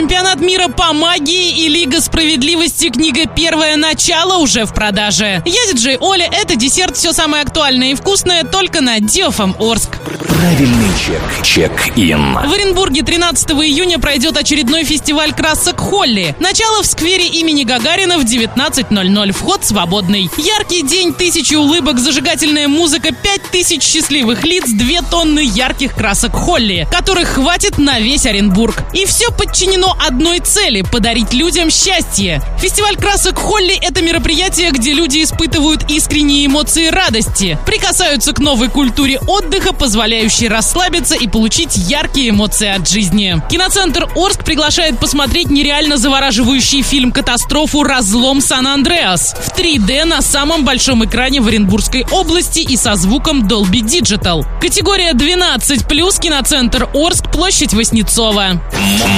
[0.00, 5.42] Чемпионат мира по магии и Лига справедливости книга «Первое начало» уже в продаже.
[5.44, 9.90] Я диджей Оля, это десерт, все самое актуальное и вкусное только на Диофом Орск.
[10.26, 11.44] Правильный чек.
[11.44, 12.32] Чек-ин.
[12.32, 16.34] В Оренбурге 13 июня пройдет очередной фестиваль красок Холли.
[16.40, 19.32] Начало в сквере имени Гагарина в 19.00.
[19.32, 20.30] Вход свободный.
[20.38, 27.28] Яркий день, тысячи улыбок, зажигательная музыка, 5000 счастливых лиц, 2 тонны ярких красок Холли, которых
[27.28, 28.82] хватит на весь Оренбург.
[28.94, 32.42] И все подчинено одной цели– подарить людям счастье.
[32.58, 39.18] Фестиваль красок Холли– это мероприятие, где люди испытывают искренние эмоции радости, прикасаются к новой культуре
[39.26, 43.40] отдыха, позволяющей расслабиться и получить яркие эмоции от жизни.
[43.50, 47.82] Киноцентр Орск приглашает посмотреть нереально завораживающий фильм «Катастрофу.
[47.82, 53.80] Разлом Сан-Андреас» в 3D на самом большом экране в Оренбургской области и со звуком Dolby
[53.80, 54.44] Digital.
[54.60, 58.60] Категория 12+, киноцентр Орск, площадь Васнецова.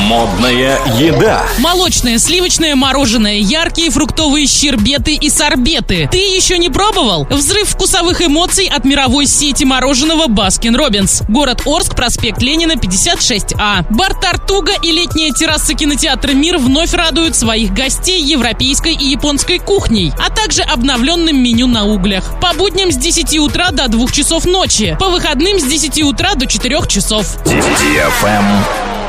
[0.06, 1.42] Модная еда.
[1.58, 6.08] Молочное, сливочное мороженое, яркие фруктовые щербеты и сорбеты.
[6.10, 7.26] Ты еще не пробовал?
[7.30, 11.22] Взрыв вкусовых эмоций от мировой сети мороженого Baskin Robbins.
[11.28, 13.84] Город Орск, проспект Ленина, 56А.
[13.90, 20.12] Бар Тортуга и летняя терраса кинотеатра Мир вновь радуют своих гостей европейской и японской кухней,
[20.18, 22.38] а также обновленным меню на углях.
[22.40, 24.96] По будням с 10 утра до 2 часов ночи.
[25.00, 27.26] По выходным с 10 утра до 4 часов.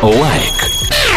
[0.02, 0.73] Лайк.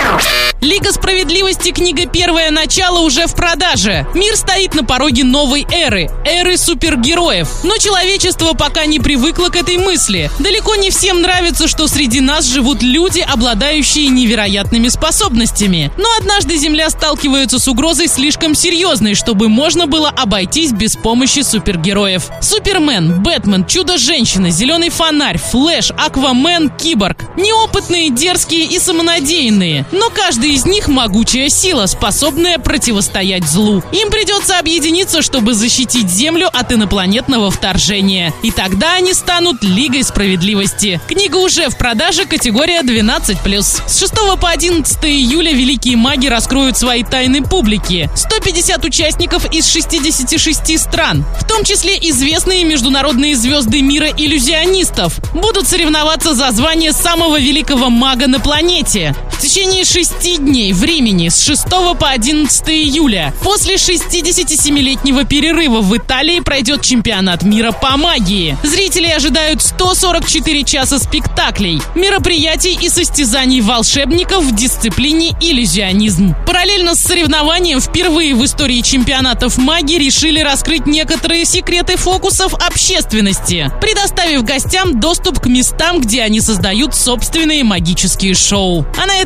[0.06, 0.45] Wow.
[0.62, 4.06] Лига справедливости книга «Первое начало» уже в продаже.
[4.14, 7.48] Мир стоит на пороге новой эры, эры супергероев.
[7.62, 10.30] Но человечество пока не привыкло к этой мысли.
[10.38, 15.92] Далеко не всем нравится, что среди нас живут люди, обладающие невероятными способностями.
[15.98, 22.30] Но однажды Земля сталкивается с угрозой слишком серьезной, чтобы можно было обойтись без помощи супергероев.
[22.40, 27.18] Супермен, Бэтмен, Чудо-женщина, Зеленый фонарь, Флэш, Аквамен, Киборг.
[27.36, 29.84] Неопытные, дерзкие и самонадеянные.
[29.92, 30.08] Но
[30.46, 33.82] каждый из них могучая сила, способная противостоять злу.
[33.92, 38.32] Им придется объединиться, чтобы защитить Землю от инопланетного вторжения.
[38.42, 41.00] И тогда они станут Лигой справедливости.
[41.08, 43.62] Книга уже в продаже, категория 12+.
[43.62, 48.10] С 6 по 11 июля великие маги раскроют свои тайны публике.
[48.14, 56.34] 150 участников из 66 стран, в том числе известные международные звезды мира иллюзионистов, будут соревноваться
[56.34, 59.14] за звание самого великого мага на планете.
[59.36, 66.40] В течение шести дней времени с 6 по 11 июля после 67-летнего перерыва в Италии
[66.40, 68.56] пройдет чемпионат мира по магии.
[68.62, 76.34] Зрители ожидают 144 часа спектаклей, мероприятий и состязаний волшебников в дисциплине иллюзионизм.
[76.46, 84.44] Параллельно с соревнованием впервые в истории чемпионатов магии решили раскрыть некоторые секреты фокусов общественности, предоставив
[84.44, 88.86] гостям доступ к местам, где они создают собственные магические шоу.
[88.96, 89.25] А на